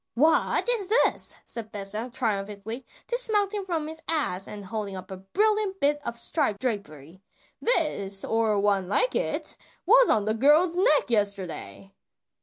"What 0.15 0.67
is 0.67 0.87
this?" 0.87 1.35
said 1.45 1.71
Besa 1.71 2.09
triumphantly, 2.11 2.87
dismounting 3.05 3.65
from 3.65 3.87
his 3.87 4.01
ass 4.07 4.47
and 4.47 4.65
holding 4.65 4.95
up 4.95 5.11
a 5.11 5.17
brilliant 5.17 5.79
bit 5.79 5.99
of 6.03 6.17
striped 6.17 6.59
drapery; 6.59 7.21
"this, 7.61 8.25
or 8.25 8.57
one 8.59 8.87
like 8.87 9.13
it, 9.13 9.55
was 9.85 10.09
on 10.09 10.25
the 10.25 10.33
girl's 10.33 10.75
neck 10.75 11.07
yesterday." 11.11 11.93